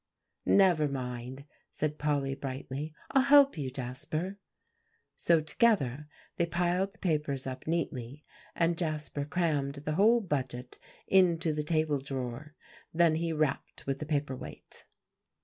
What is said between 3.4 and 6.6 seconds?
you, Jasper." So together they